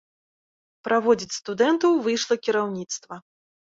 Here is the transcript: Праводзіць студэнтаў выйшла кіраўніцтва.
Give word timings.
Праводзіць 0.87 1.37
студэнтаў 1.39 1.91
выйшла 2.07 2.35
кіраўніцтва. 2.49 3.15